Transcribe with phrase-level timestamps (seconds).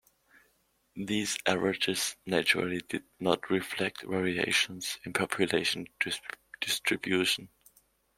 [0.95, 5.85] These averages, naturally, did not reflect variations in population
[6.59, 7.49] distribution.